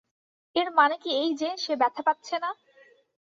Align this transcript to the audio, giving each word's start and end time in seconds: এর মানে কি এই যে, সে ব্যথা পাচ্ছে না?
এর 0.55 0.67
মানে 0.71 0.95
কি 0.97 1.09
এই 1.15 1.31
যে, 1.35 1.49
সে 1.57 1.73
ব্যথা 1.75 2.01
পাচ্ছে 2.01 2.35
না? 2.39 2.49